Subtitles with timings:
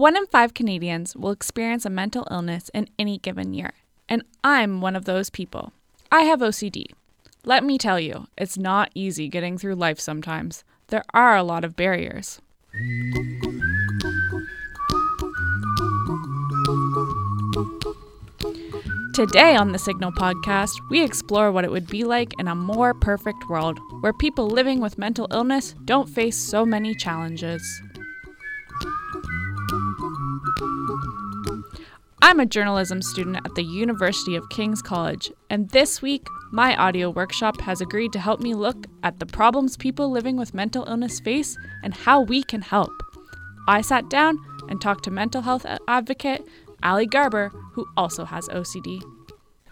[0.00, 3.72] One in five Canadians will experience a mental illness in any given year,
[4.08, 5.74] and I'm one of those people.
[6.10, 6.86] I have OCD.
[7.44, 10.64] Let me tell you, it's not easy getting through life sometimes.
[10.86, 12.40] There are a lot of barriers.
[19.12, 22.94] Today on the Signal podcast, we explore what it would be like in a more
[22.94, 27.62] perfect world where people living with mental illness don't face so many challenges.
[32.22, 37.08] I'm a journalism student at the University of King's College, and this week, my audio
[37.08, 41.18] workshop has agreed to help me look at the problems people living with mental illness
[41.18, 42.92] face and how we can help.
[43.66, 44.38] I sat down
[44.68, 46.46] and talked to mental health advocate
[46.82, 49.00] Ali Garber, who also has OCD.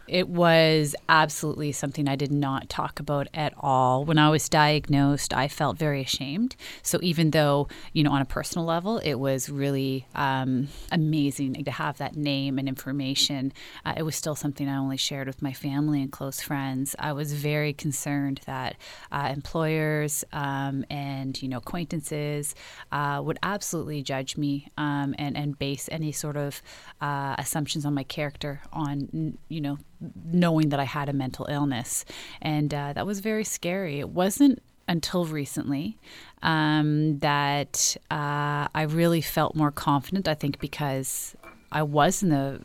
[0.08, 4.04] It was absolutely something I did not talk about at all.
[4.04, 6.56] When I was diagnosed, I felt very ashamed.
[6.82, 11.70] So even though, you know, on a personal level, it was really um, amazing to
[11.70, 13.52] have that name and information,
[13.84, 16.96] uh, it was still something I only shared with my family and close friends.
[16.98, 18.76] I was very concerned that
[19.12, 22.54] uh, employers um, and, you know, acquaintances
[22.92, 26.62] uh, would absolutely judge me um, and, and base any sort of
[27.00, 29.78] uh, assumptions on my character on, you know,
[30.24, 32.04] knowing that I had a mental illness.
[32.40, 34.00] And uh, that was very scary.
[34.00, 35.98] It wasn't until recently
[36.42, 41.36] um, that uh, I really felt more confident, I think, because
[41.70, 42.62] I was in the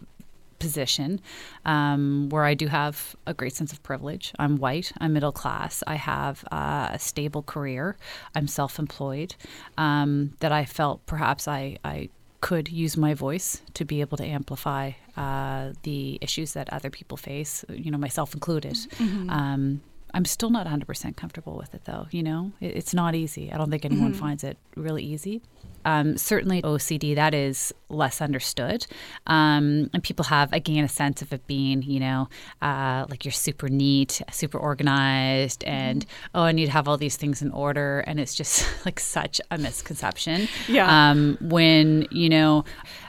[0.64, 1.20] position
[1.66, 4.32] um, where I do have a great sense of privilege.
[4.40, 7.98] I'm white, I'm middle class, I have uh, a stable career,
[8.34, 9.36] I'm self employed,
[9.78, 12.10] um, that I felt perhaps I, I
[12.44, 17.16] could use my voice to be able to amplify uh, the issues that other people
[17.16, 18.74] face, you know, myself included.
[18.74, 19.30] Mm-hmm.
[19.30, 19.82] Um,
[20.14, 22.08] I'm still not 100% comfortable with it, though.
[22.12, 23.50] You know, it, it's not easy.
[23.50, 24.20] I don't think anyone mm-hmm.
[24.20, 25.42] finds it really easy.
[25.86, 28.88] Um, certainly, OCD that is less understood,
[29.28, 32.30] um, and people have again a sense of it being, you know,
[32.62, 35.74] uh, like you're super neat, super organized, mm-hmm.
[35.74, 36.38] and mm-hmm.
[36.38, 39.40] oh, I need to have all these things in order, and it's just like such
[39.52, 40.48] a misconception.
[40.68, 41.12] Yeah.
[41.12, 42.66] Um, when you know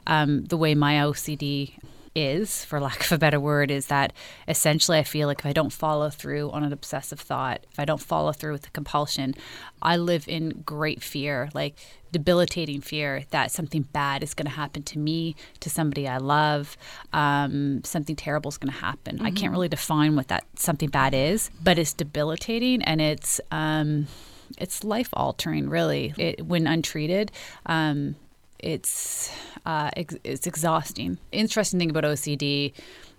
[0.07, 1.73] um, the way my OCD
[2.15, 4.13] is, for lack of a better word, is that
[4.49, 7.85] essentially I feel like if I don't follow through on an obsessive thought, if I
[7.85, 9.35] don't follow through with the compulsion,
[9.83, 11.77] I live in great fear, like
[12.13, 16.77] debilitating fear that something bad is going to happen to me, to somebody I love,
[17.13, 19.17] um, something terrible is going to happen.
[19.17, 19.27] Mm-hmm.
[19.27, 19.53] I can't mm-hmm.
[19.53, 23.41] really define what that something bad is, but it's debilitating and it's.
[23.51, 24.07] Um,
[24.59, 26.15] it's life altering, really.
[26.17, 27.33] It, when untreated,
[27.67, 28.15] um,
[28.65, 29.31] it's
[29.67, 31.19] uh, ex- it's exhausting.
[31.31, 32.73] Interesting thing about OCD,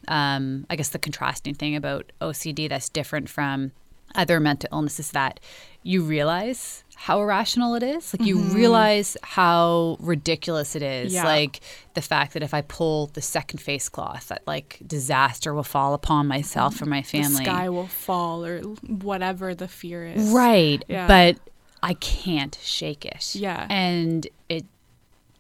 [0.08, 3.72] um, I guess the contrasting thing about OCD that's different from
[4.16, 5.40] other mental illnesses is that
[5.84, 8.14] you realize how irrational it is.
[8.14, 8.56] Like you mm-hmm.
[8.56, 11.14] realize how ridiculous it is.
[11.14, 11.26] Yeah.
[11.26, 11.60] Like
[11.94, 15.94] the fact that if I pull the second face cloth, that like disaster will fall
[15.94, 17.46] upon myself or my family.
[17.46, 20.30] The sky will fall or whatever the fear is.
[20.30, 20.84] Right.
[20.88, 21.08] Yeah.
[21.08, 21.38] But
[21.84, 23.36] I can't shake it.
[23.36, 23.68] Yeah.
[23.70, 24.66] And it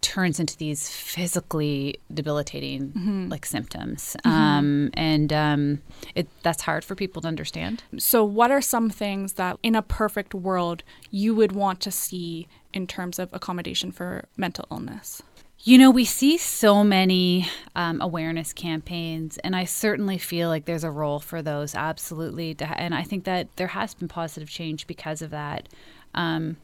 [0.01, 3.29] turns into these physically debilitating mm-hmm.
[3.29, 4.29] like symptoms mm-hmm.
[4.29, 5.81] um, and um,
[6.13, 9.81] it, that's hard for people to understand so what are some things that in a
[9.81, 15.21] perfect world you would want to see in terms of accommodation for mental illness
[15.67, 20.83] you know, we see so many um, awareness campaigns, and I certainly feel like there's
[20.83, 22.55] a role for those, absolutely.
[22.59, 25.67] And I think that there has been positive change because of that.
[26.13, 26.57] Um,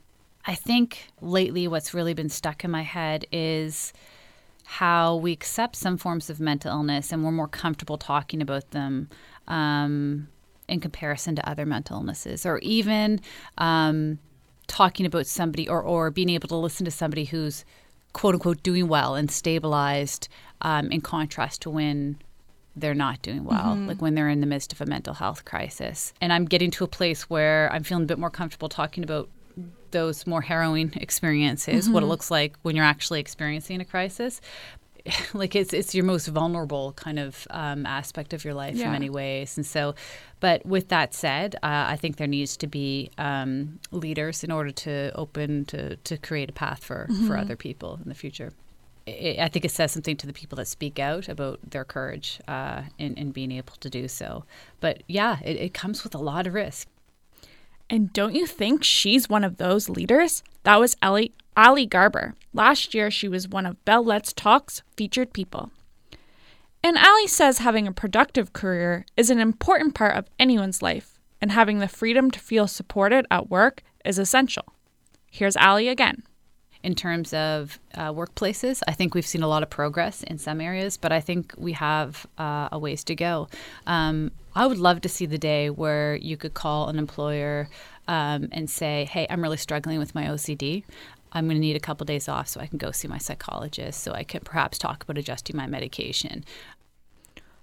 [0.46, 3.94] I think lately what's really been stuck in my head is
[4.64, 9.10] how we accept some forms of mental illness and we're more comfortable talking about them
[9.48, 10.28] um,
[10.68, 13.20] in comparison to other mental illnesses, or even
[13.58, 14.18] um,
[14.68, 17.66] talking about somebody or, or being able to listen to somebody who's
[18.14, 20.30] quote unquote doing well and stabilized
[20.62, 22.18] um, in contrast to when
[22.76, 23.88] they're not doing well, mm-hmm.
[23.88, 26.14] like when they're in the midst of a mental health crisis.
[26.22, 29.30] And I'm getting to a place where I'm feeling a bit more comfortable talking about
[29.92, 31.94] those more harrowing experiences, mm-hmm.
[31.94, 32.12] what it mm-hmm.
[32.12, 34.42] looks like when you're actually experiencing a crisis.
[35.34, 38.86] like it's it's your most vulnerable kind of um, aspect of your life yeah.
[38.86, 39.96] in many ways, and so.
[40.40, 44.72] But with that said, uh, I think there needs to be um, leaders in order
[44.72, 47.28] to open to to create a path for mm-hmm.
[47.28, 48.52] for other people in the future.
[49.08, 52.84] I think it says something to the people that speak out about their courage uh,
[53.00, 54.46] in, in being able to do so.
[54.80, 56.88] But yeah, it, it comes with a lot of risk.
[57.92, 60.44] And don't you think she's one of those leaders?
[60.64, 62.36] That was Ellie, Ali Garber.
[62.54, 65.72] Last year, she was one of Bell Let's Talk's featured people.
[66.82, 71.52] And Ali says having a productive career is an important part of anyone's life, and
[71.52, 74.74] having the freedom to feel supported at work is essential.
[75.30, 76.24] Here's Ali again.
[76.84, 78.82] In terms of uh, workplaces.
[78.88, 81.74] I think we've seen a lot of progress in some areas, but I think we
[81.74, 83.48] have uh, a ways to go.
[83.88, 87.70] Um, I would love to see the day where you could call an employer
[88.08, 90.84] um, and say, "Hey, I'm really struggling with my OCD.
[91.34, 94.02] I'm going to need a couple days off so I can go see my psychologist,
[94.02, 96.44] so I can perhaps talk about adjusting my medication."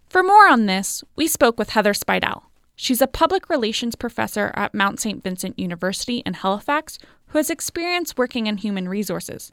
[0.08, 2.44] For more on this, we spoke with Heather Spidell.
[2.80, 5.20] She's a public relations professor at Mount St.
[5.20, 6.96] Vincent University in Halifax
[7.26, 9.50] who has experience working in human resources.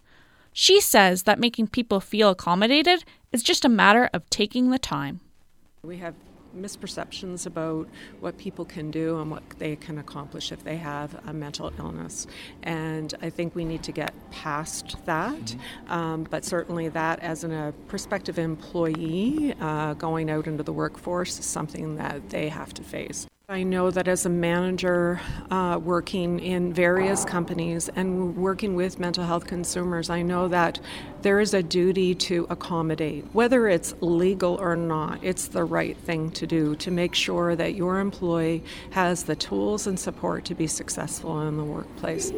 [0.54, 5.22] She says that making people feel accommodated is just a matter of taking the time.
[5.81, 6.13] We have
[6.56, 7.88] misperceptions about
[8.19, 12.28] what people can do and what they can accomplish if they have a mental illness.
[12.63, 15.34] And I think we need to get past that.
[15.34, 15.92] Mm-hmm.
[15.92, 21.40] Um, but certainly, that as an, a prospective employee uh, going out into the workforce
[21.40, 23.28] is something that they have to face.
[23.47, 25.21] I know that as a manager
[25.51, 30.80] uh, working in various companies and working with mental health consumers, I know that
[31.21, 33.24] there is a duty to accommodate.
[33.33, 37.75] Whether it's legal or not, it's the right thing to do to make sure that
[37.75, 42.31] your employee has the tools and support to be successful in the workplace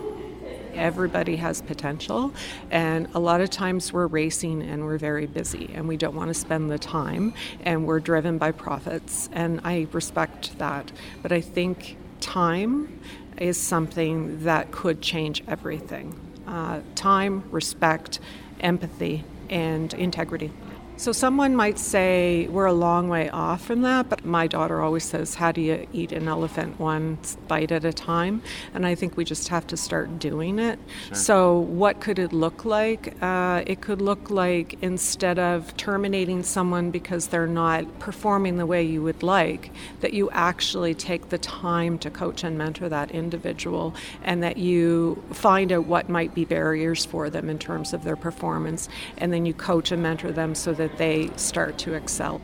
[0.78, 2.34] everybody has potential,
[2.72, 6.30] and a lot of times we're racing and we're very busy and we don't want
[6.30, 10.92] to spend the time and we're driven by profits, and I respect that.
[11.22, 13.00] But I think time
[13.38, 18.20] is something that could change everything uh, time, respect,
[18.60, 20.52] empathy, and integrity.
[20.98, 25.04] So someone might say we're a long way off from that, but my daughter always
[25.04, 28.42] says, How do you eat an elephant one bite at a time?
[28.74, 30.80] And I think we just have to start doing it.
[31.10, 31.16] Sure.
[31.16, 33.14] So, what could it look like?
[33.22, 38.82] Uh, it could look like instead of terminating someone because they're not performing the way
[38.82, 39.70] you would like,
[40.02, 43.94] that you actually take the time to coach and mentor that individual
[44.24, 48.16] and that you find out what might be barriers for them in terms of their
[48.16, 48.90] performance,
[49.20, 52.42] and then you coach and mentor them so that that they start to excel.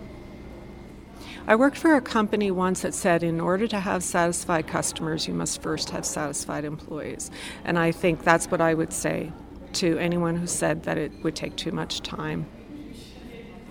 [1.48, 5.34] I worked for a company once that said in order to have satisfied customers, you
[5.34, 7.32] must first have satisfied employees.
[7.64, 9.32] And I think that's what I would say
[9.74, 12.46] to anyone who said that it would take too much time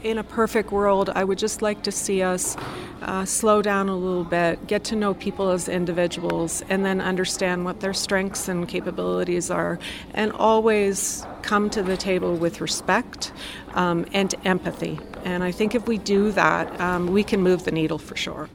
[0.03, 2.57] in a perfect world, I would just like to see us
[3.03, 7.65] uh, slow down a little bit, get to know people as individuals, and then understand
[7.65, 9.79] what their strengths and capabilities are,
[10.15, 13.33] and always come to the table with respect
[13.75, 14.99] um, and empathy.
[15.25, 18.49] And I think if we do that, um, we can move the needle for sure.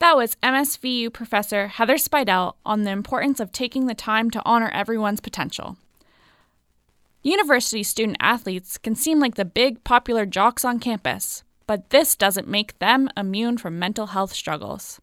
[0.00, 4.70] That was MSVU professor Heather Spidell on the importance of taking the time to honor
[4.72, 5.76] everyone's potential.
[7.28, 12.48] University student athletes can seem like the big popular jocks on campus, but this doesn't
[12.48, 14.98] make them immune from mental health struggles.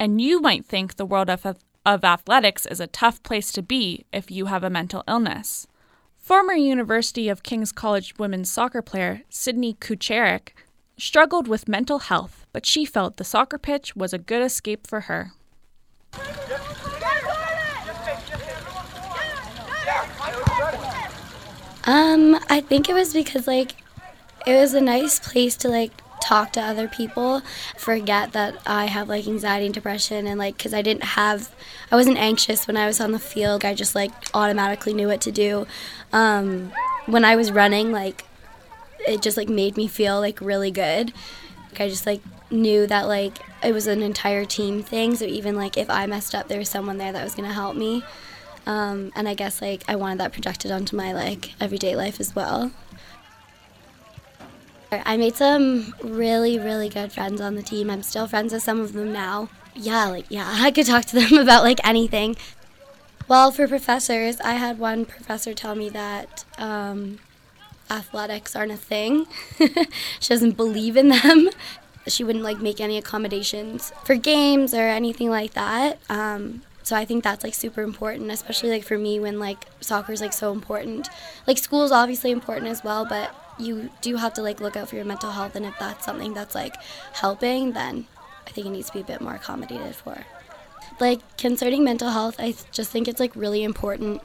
[0.00, 1.46] And you might think the world of,
[1.86, 5.68] of athletics is a tough place to be if you have a mental illness.
[6.16, 10.50] Former University of King's College women's soccer player Sydney Kucherik
[10.98, 15.02] struggled with mental health, but she felt the soccer pitch was a good escape for
[15.02, 15.32] her.
[21.88, 23.74] Um, I think it was because like
[24.46, 25.90] it was a nice place to like
[26.20, 27.40] talk to other people,
[27.78, 31.50] forget that I have like anxiety and depression and like cuz I didn't have
[31.90, 33.64] I wasn't anxious when I was on the field.
[33.64, 35.66] I just like automatically knew what to do.
[36.12, 36.72] Um,
[37.06, 38.26] when I was running like
[39.06, 41.14] it just like made me feel like really good.
[41.70, 45.56] Like, I just like knew that like it was an entire team thing, so even
[45.56, 48.04] like if I messed up there was someone there that was going to help me.
[48.68, 52.36] Um, and I guess like I wanted that projected onto my like everyday life as
[52.36, 52.70] well.
[54.92, 57.90] I made some really, really good friends on the team.
[57.90, 59.48] I'm still friends with some of them now.
[59.74, 62.36] Yeah, like, yeah, I could talk to them about like anything.
[63.26, 67.18] Well, for professors, I had one professor tell me that um,
[67.90, 69.26] athletics aren't a thing.
[69.58, 71.50] she doesn't believe in them.
[72.06, 75.98] She wouldn't like make any accommodations for games or anything like that.
[76.08, 80.10] Um, so I think that's like super important, especially like for me when like soccer
[80.10, 81.10] is like so important.
[81.46, 84.88] Like school is obviously important as well, but you do have to like look out
[84.88, 86.74] for your mental health and if that's something that's like
[87.12, 88.06] helping, then
[88.46, 90.24] I think it needs to be a bit more accommodated for.
[90.98, 94.22] Like concerning mental health, I just think it's like really important.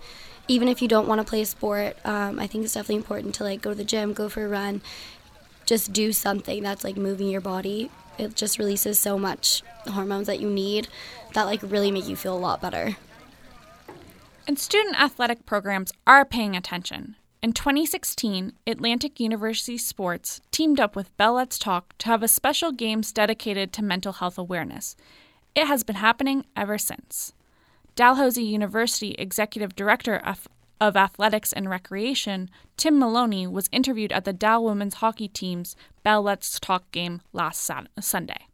[0.47, 3.35] Even if you don't want to play a sport, um, I think it's definitely important
[3.35, 4.81] to like go to the gym, go for a run,
[5.65, 7.91] just do something that's like moving your body.
[8.17, 10.87] It just releases so much hormones that you need
[11.33, 12.95] that like really make you feel a lot better.
[14.47, 17.15] And student athletic programs are paying attention.
[17.41, 22.71] In 2016, Atlantic University Sports teamed up with Bell Let's Talk to have a special
[22.71, 24.95] games dedicated to mental health awareness.
[25.55, 27.33] It has been happening ever since.
[27.95, 30.47] Dalhousie University Executive Director of
[30.79, 36.21] of Athletics and Recreation, Tim Maloney, was interviewed at the Dal women's hockey team's Bell
[36.21, 38.47] Let's Talk game last Saturday, Sunday.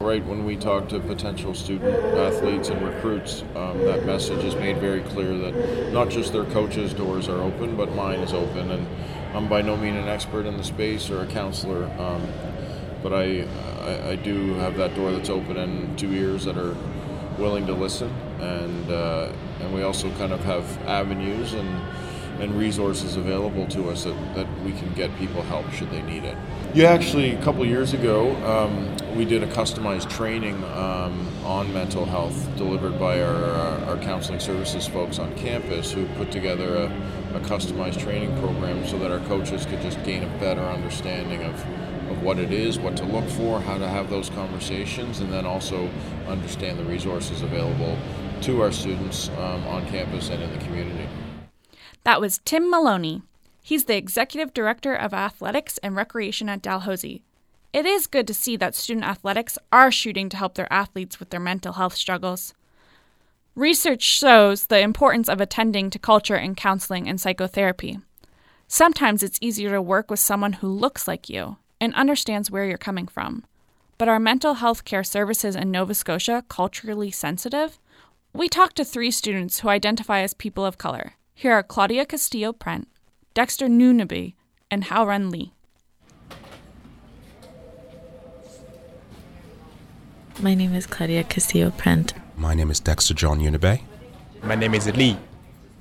[0.00, 4.78] Right when we talk to potential student athletes and recruits, um, that message is made
[4.78, 8.70] very clear that not just their coaches' doors are open, but mine is open.
[8.70, 8.86] And
[9.34, 12.26] I'm by no means an expert in the space or a counselor, um,
[13.02, 13.46] but I,
[13.82, 16.76] I, I do have that door that's open and two ears that are
[17.38, 21.68] willing to listen, and uh, and we also kind of have avenues and
[22.40, 26.24] and resources available to us that, that we can get people help should they need
[26.24, 26.36] it.
[26.74, 32.04] Yeah, actually, a couple years ago, um, we did a customized training um, on mental
[32.04, 37.36] health delivered by our, uh, our counseling services folks on campus who put together a,
[37.36, 41.54] a customized training program so that our coaches could just gain a better understanding of,
[42.10, 45.46] of what it is, what to look for, how to have those conversations, and then
[45.46, 45.88] also
[46.26, 47.96] understand the resources available
[48.42, 51.08] to our students um, on campus and in the community.
[52.04, 53.22] That was Tim Maloney.
[53.62, 57.22] He's the Executive Director of Athletics and Recreation at Dalhousie.
[57.72, 61.30] It is good to see that student athletics are shooting to help their athletes with
[61.30, 62.54] their mental health struggles.
[63.56, 67.98] Research shows the importance of attending to culture and counseling and psychotherapy.
[68.68, 72.78] Sometimes it's easier to work with someone who looks like you and understands where you're
[72.78, 73.44] coming from.
[73.96, 77.78] But are mental health care services in Nova Scotia culturally sensitive?
[78.36, 81.12] We talked to three students who identify as people of color.
[81.34, 82.88] Here are Claudia Castillo Prent,
[83.32, 84.34] Dexter Nunaby,
[84.72, 85.54] and Hao Run Lee.
[90.40, 92.14] My name is Claudia Castillo Prent.
[92.36, 93.80] My name is Dexter John Unibe.
[94.42, 95.16] My name is Lee.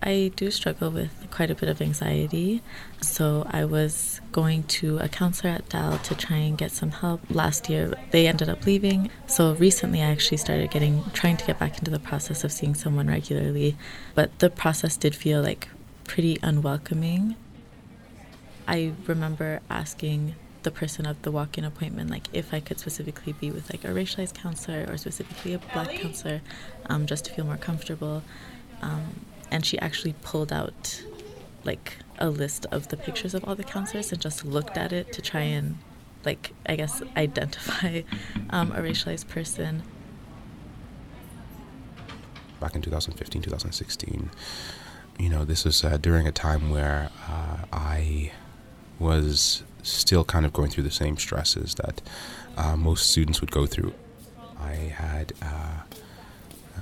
[0.03, 2.61] I do struggle with quite a bit of anxiety,
[3.01, 7.21] so I was going to a counselor at Dal to try and get some help.
[7.27, 11.57] Last year, they ended up leaving, so recently I actually started getting trying to get
[11.57, 13.75] back into the process of seeing someone regularly,
[14.13, 15.69] but the process did feel like
[16.03, 17.35] pretty unwelcoming.
[18.67, 23.51] I remember asking the person of the walk-in appointment like if I could specifically be
[23.51, 26.41] with like a racialized counselor or specifically a black counselor
[26.85, 28.23] um, just to feel more comfortable.
[28.81, 31.03] Um, and she actually pulled out
[31.63, 35.11] like a list of the pictures of all the counselors and just looked at it
[35.13, 35.77] to try and
[36.25, 38.01] like i guess identify
[38.49, 39.83] um, a racialized person.
[42.59, 44.29] Back in 2015 2016
[45.19, 48.31] you know this was uh, during a time where uh, i
[48.99, 52.01] was still kind of going through the same stresses that
[52.57, 53.93] uh, most students would go through.
[54.59, 55.81] I had uh,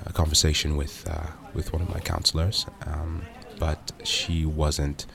[0.06, 3.24] a conversation with uh, with one of my counselors, um,
[3.62, 5.06] but she wasn't.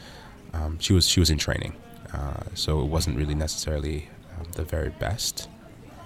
[0.54, 1.72] Um, she was she was in training,
[2.14, 5.48] uh, so it wasn't really necessarily um, the very best.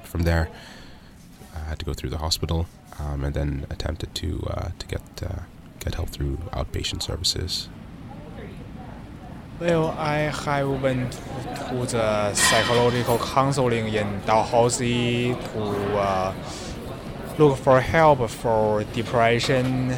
[0.05, 0.49] From there,
[1.55, 2.67] I had to go through the hospital,
[2.99, 5.43] um, and then attempted to uh, to get uh,
[5.81, 7.69] get help through outpatient services.
[9.61, 15.63] Well, I have went to the psychological counseling in Dalhousie to
[16.09, 16.33] uh,
[17.39, 19.95] look for help for depression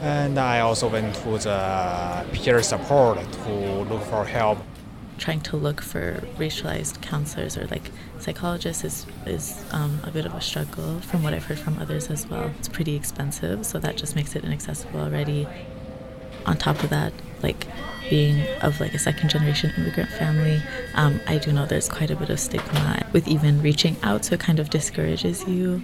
[0.00, 4.58] and I also went to the peer support to look for help.
[5.18, 10.34] Trying to look for racialized counselors or like psychologists is, is um, a bit of
[10.34, 12.50] a struggle from what I've heard from others as well.
[12.58, 15.46] It's pretty expensive, so that just makes it inaccessible already.
[16.46, 17.66] On top of that, like
[18.08, 20.62] being of like a second generation immigrant family,
[20.94, 24.34] um, I do know there's quite a bit of stigma with even reaching out, so
[24.34, 25.82] it kind of discourages you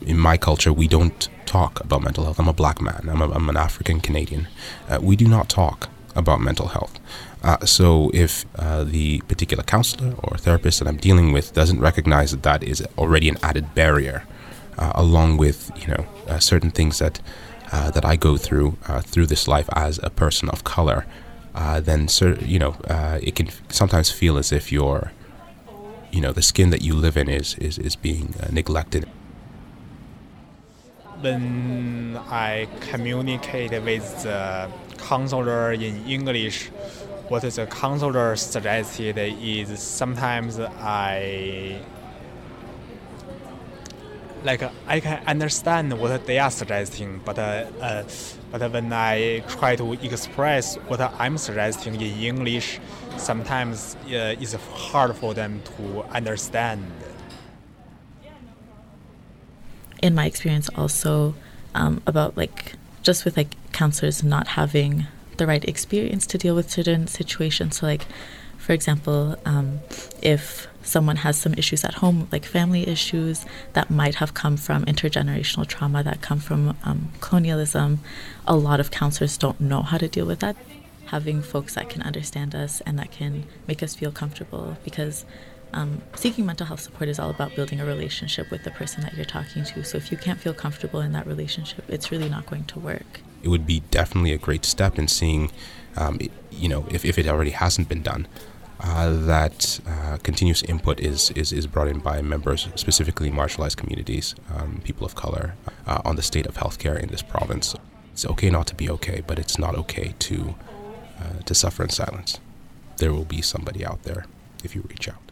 [0.00, 2.38] in my culture, we don't talk about mental health.
[2.38, 4.48] I'm a black man, I'm, a, I'm an African Canadian.
[4.88, 6.98] Uh, we do not talk about mental health.
[7.42, 12.32] Uh, so if uh, the particular counselor or therapist that I'm dealing with doesn't recognize
[12.32, 14.24] that that is already an added barrier,
[14.76, 17.20] uh, along with you know uh, certain things that
[17.72, 21.06] uh, that I go through through this life as a person of color,
[21.54, 22.08] then
[22.40, 22.76] you know
[23.22, 25.12] it can sometimes feel as if your
[26.10, 29.08] you know the skin that you live in is is, is being neglected
[31.20, 36.68] when I communicate with the counselor in English,
[37.28, 41.80] what the counselor suggested is sometimes I
[44.44, 48.04] like I can understand what they are suggesting, but uh, uh,
[48.50, 52.80] but when I try to express what I'm suggesting in English,
[53.16, 56.86] sometimes uh, it's hard for them to understand
[60.02, 61.34] in my experience also
[61.74, 65.06] um, about like just with like counselors not having
[65.38, 67.78] the right experience to deal with certain situations.
[67.78, 68.06] So, like,
[68.58, 69.80] for example, um,
[70.20, 74.84] if someone has some issues at home, like family issues that might have come from
[74.84, 78.00] intergenerational trauma, that come from um, colonialism,
[78.46, 80.56] a lot of counselors don't know how to deal with that.
[81.06, 85.24] Having folks that can understand us and that can make us feel comfortable because
[85.72, 89.14] um, seeking mental health support is all about building a relationship with the person that
[89.14, 89.84] you're talking to.
[89.84, 93.20] So if you can't feel comfortable in that relationship, it's really not going to work.
[93.42, 95.50] It would be definitely a great step in seeing,
[95.96, 96.18] um,
[96.50, 98.26] you know, if, if it already hasn't been done,
[98.80, 104.34] uh, that uh, continuous input is, is, is brought in by members, specifically marginalized communities,
[104.54, 105.54] um, people of color,
[105.86, 107.74] uh, on the state of healthcare in this province.
[108.12, 110.54] It's okay not to be okay, but it's not okay to,
[111.20, 112.38] uh, to suffer in silence.
[112.98, 114.26] There will be somebody out there
[114.64, 115.27] if you reach out.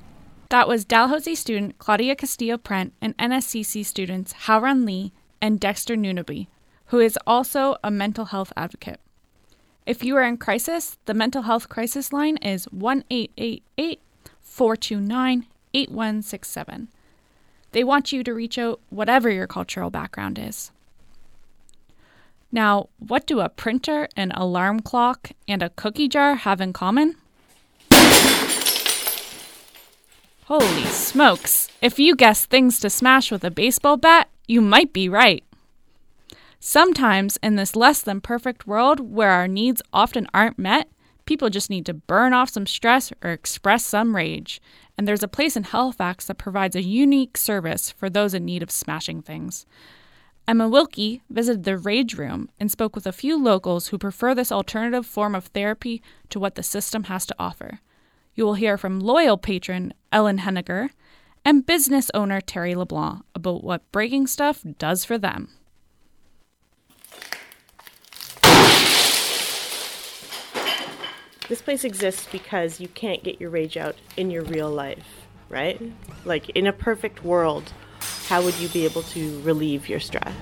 [0.48, 6.46] That was Dalhousie student Claudia Castillo Prent and NSCC students Howran Lee and Dexter Nunaby,
[6.86, 9.00] who is also a mental health advocate.
[9.86, 16.88] If you are in crisis, the mental health crisis line is 1 429 8167.
[17.72, 20.70] They want you to reach out, whatever your cultural background is.
[22.52, 27.16] Now, what do a printer, an alarm clock, and a cookie jar have in common?
[30.48, 31.68] Holy smokes!
[31.82, 35.42] If you guess things to smash with a baseball bat, you might be right.
[36.60, 40.88] Sometimes, in this less than perfect world where our needs often aren't met,
[41.24, 44.60] people just need to burn off some stress or express some rage.
[44.96, 48.62] And there's a place in Halifax that provides a unique service for those in need
[48.62, 49.66] of smashing things.
[50.46, 54.52] Emma Wilkie visited the Rage Room and spoke with a few locals who prefer this
[54.52, 57.80] alternative form of therapy to what the system has to offer.
[58.36, 60.90] You will hear from loyal patron Ellen Henniger
[61.42, 65.48] and business owner Terry LeBlanc about what breaking stuff does for them.
[71.48, 75.80] This place exists because you can't get your rage out in your real life, right?
[76.26, 77.72] Like in a perfect world,
[78.26, 80.34] how would you be able to relieve your stress?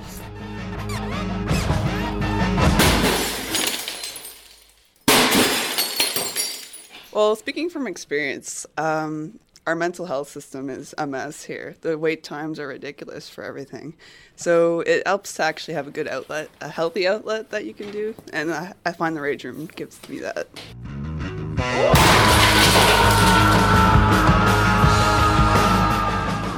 [7.15, 11.77] Well, speaking from experience, um, our mental health system is a mess here.
[11.81, 13.95] The wait times are ridiculous for everything.
[14.37, 17.93] So it helps to actually have a good outlet, a healthy outlet that you can
[17.93, 18.15] do.
[18.33, 20.49] And I, I find the Rage Room gives me that.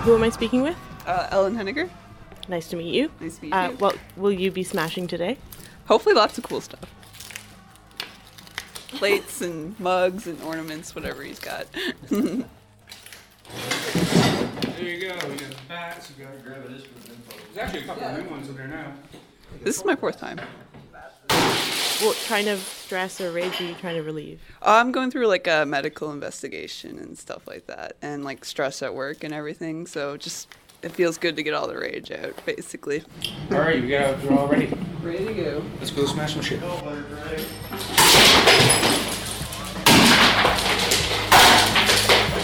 [0.04, 0.76] Who am I speaking with?
[1.04, 1.90] Uh, Ellen Henniger.
[2.48, 3.10] Nice to meet you.
[3.20, 3.76] Nice to meet Uh, you.
[3.78, 5.36] what will you be smashing today?
[5.86, 6.78] Hopefully, lots of cool stuff.
[8.88, 11.66] Plates and mugs and ornaments, whatever he's got.
[11.72, 12.20] There
[14.78, 15.14] you go.
[15.14, 16.10] You got bats.
[16.16, 17.34] You gotta grab this for the info.
[17.54, 18.92] There's actually a couple of new ones in there now.
[19.62, 20.40] this is my fourth time.
[22.02, 24.40] What kind of stress or rage are you trying to relieve?
[24.60, 28.82] Uh, I'm going through like a medical investigation and stuff like that, and like stress
[28.82, 29.86] at work and everything.
[29.86, 30.48] So just
[30.82, 33.02] it feels good to get all the rage out, basically.
[33.50, 34.70] All right, we got we're all ready.
[35.02, 35.62] Ready to go.
[35.78, 36.60] Let's go smash some shit.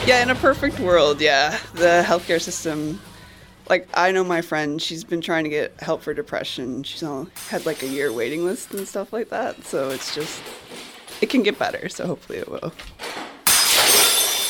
[0.05, 3.01] Yeah, in a perfect world, yeah, the healthcare system.
[3.71, 6.83] Like I know my friend, she's been trying to get help for depression.
[6.83, 9.65] She's all had like a year waiting list and stuff like that.
[9.65, 10.43] So it's just
[11.21, 11.89] it can get better.
[11.89, 12.73] So hopefully it will.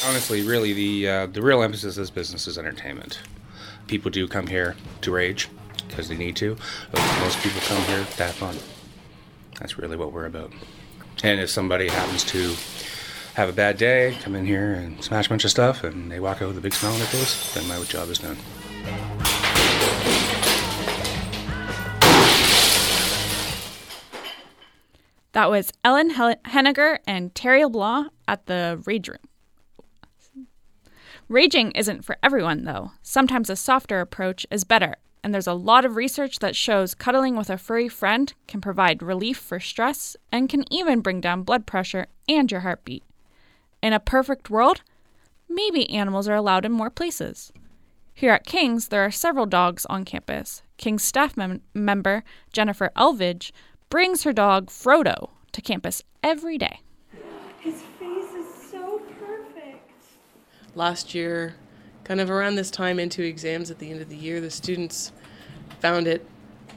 [0.09, 3.21] Honestly, really, the uh, the real emphasis of this business is entertainment.
[3.89, 5.51] People do come here to rage
[5.87, 6.57] because they need to.
[6.91, 8.57] But most people come here to have fun.
[9.61, 10.51] That's really what we're about.
[11.23, 12.55] And if somebody happens to
[13.35, 16.21] have a bad day, come in here and smash a bunch of stuff, and they
[16.21, 18.37] walk out with a big smile on their face, then my job is done.
[25.33, 30.47] That was Ellen Henniger and Terry LeBlanc at the Rage Room.
[31.27, 32.93] Raging isn't for everyone, though.
[33.03, 37.35] Sometimes a softer approach is better, and there's a lot of research that shows cuddling
[37.35, 41.65] with a furry friend can provide relief for stress and can even bring down blood
[41.65, 43.03] pressure and your heartbeat.
[43.83, 44.83] In a perfect world,
[45.49, 47.53] maybe animals are allowed in more places.
[48.15, 50.63] Here at King's, there are several dogs on campus.
[50.77, 53.51] King's staff mem- member Jennifer Elvidge
[53.91, 56.81] brings her dog Frodo to campus every day.
[57.59, 59.91] His face is so perfect.
[60.75, 61.57] last year,
[62.05, 65.13] kind of around this time into exams at the end of the year, the students
[65.81, 66.27] found it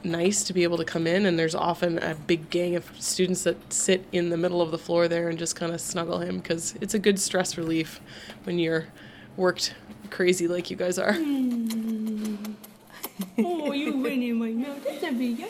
[0.05, 3.43] nice to be able to come in, and there's often a big gang of students
[3.43, 6.37] that sit in the middle of the floor there and just kind of snuggle him
[6.37, 7.99] because it's a good stress relief
[8.43, 8.87] when you're
[9.35, 9.75] worked
[10.09, 11.15] crazy like you guys are.
[13.37, 14.83] oh, you went in my mouth.
[14.83, 15.43] That's a big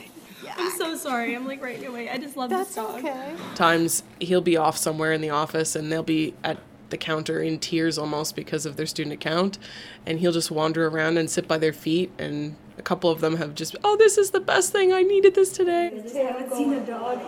[0.58, 1.36] I'm so sorry.
[1.36, 2.10] I'm like right away.
[2.10, 3.00] I just love That's this dog.
[3.00, 3.36] okay.
[3.56, 6.58] Times he'll be off somewhere in the office and they'll be at
[6.96, 9.58] the counter in tears almost because of their student account
[10.06, 13.36] and he'll just wander around and sit by their feet and a couple of them
[13.36, 15.88] have just oh this is the best thing I needed this today.
[15.88, 17.20] I haven't seen a dog.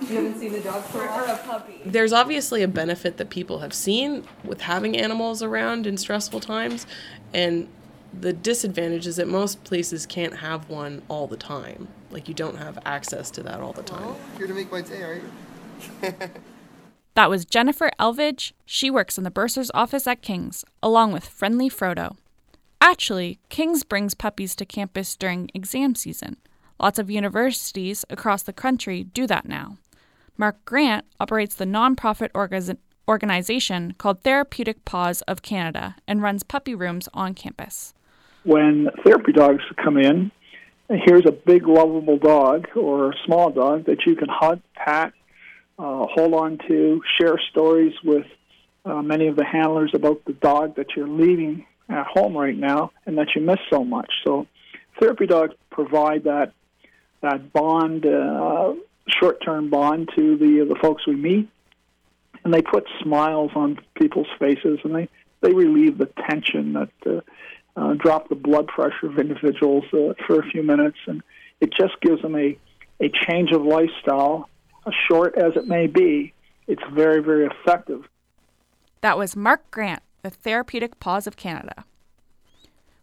[0.00, 1.82] You haven't seen a dog for or a puppy.
[1.86, 6.84] There's obviously a benefit that people have seen with having animals around in stressful times
[7.32, 7.68] and
[8.12, 11.86] the disadvantage is that most places can't have one all the time.
[12.10, 14.16] Like you don't have access to that all the time.
[14.36, 15.14] Here to make my day, are
[16.02, 16.10] you?
[17.14, 18.52] That was Jennifer Elvidge.
[18.66, 22.16] She works in the bursar's office at King's, along with Friendly Frodo.
[22.80, 26.36] Actually, King's brings puppies to campus during exam season.
[26.80, 29.78] Lots of universities across the country do that now.
[30.36, 32.76] Mark Grant operates the nonprofit orga-
[33.08, 37.94] organization called Therapeutic Paws of Canada and runs puppy rooms on campus.
[38.42, 40.30] when therapy dogs come in,
[40.90, 45.12] here's a big, lovable dog or a small dog that you can hug, pat,
[45.78, 48.26] uh, hold on to, share stories with
[48.84, 52.90] uh, many of the handlers about the dog that you're leaving at home right now
[53.06, 54.10] and that you miss so much.
[54.24, 54.46] So,
[55.00, 56.52] therapy dogs provide that
[57.22, 58.74] that bond, uh,
[59.08, 61.48] short-term bond to the the folks we meet,
[62.44, 65.08] and they put smiles on people's faces, and they
[65.40, 66.90] they relieve the tension that.
[67.06, 67.20] Uh,
[67.76, 71.22] uh, drop the blood pressure of individuals uh, for a few minutes, and
[71.60, 72.56] it just gives them a,
[73.00, 74.48] a change of lifestyle,
[75.08, 76.32] short as it may be.
[76.66, 78.04] It's very, very effective.
[79.00, 81.84] That was Mark Grant, the Therapeutic Paws of Canada.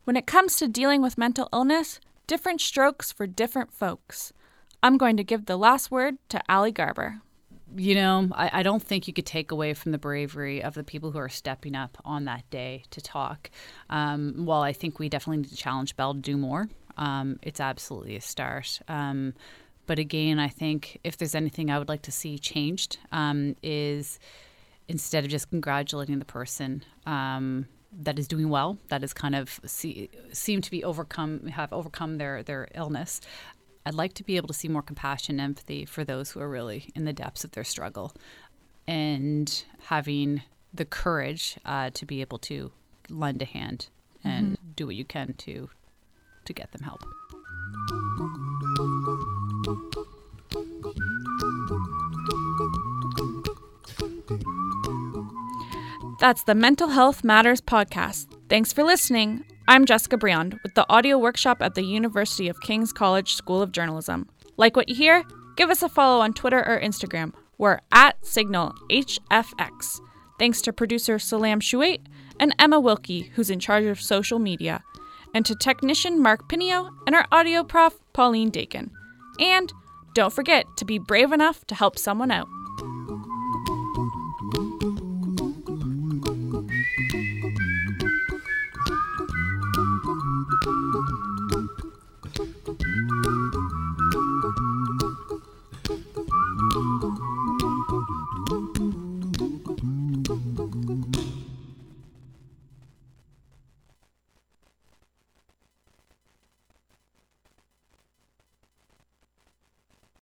[0.03, 4.33] When it comes to dealing with mental illness, different strokes for different folks.
[4.81, 7.21] I'm going to give the last word to Ali Garber.
[7.75, 10.83] you know, I, I don't think you could take away from the bravery of the
[10.83, 13.49] people who are stepping up on that day to talk.
[13.89, 17.59] Um, while I think we definitely need to challenge Bell to do more, um, it's
[17.59, 18.79] absolutely a start.
[18.87, 19.33] Um,
[19.91, 24.19] but again, I think if there's anything I would like to see changed, um, is
[24.87, 29.59] instead of just congratulating the person um, that is doing well, that is kind of
[29.65, 33.19] see, seem to be overcome, have overcome their their illness.
[33.85, 36.47] I'd like to be able to see more compassion and empathy for those who are
[36.47, 38.13] really in the depths of their struggle
[38.87, 40.41] and having
[40.73, 42.71] the courage uh, to be able to
[43.09, 43.89] lend a hand
[44.23, 45.69] and do what you can to
[46.45, 47.03] to get them help.
[56.21, 58.27] That's the Mental Health Matters podcast.
[58.47, 59.43] Thanks for listening.
[59.67, 63.71] I'm Jessica Briand with the audio workshop at the University of King's College School of
[63.71, 64.29] Journalism.
[64.55, 65.23] Like what you hear?
[65.55, 67.33] Give us a follow on Twitter or Instagram.
[67.57, 69.99] We're at Signal HFX.
[70.37, 72.01] Thanks to producer Salam Shuait
[72.39, 74.83] and Emma Wilkie, who's in charge of social media,
[75.33, 78.91] and to technician Mark Pinio and our audio prof, Pauline Dakin.
[79.39, 79.73] And
[80.13, 82.47] don't forget to be brave enough to help someone out.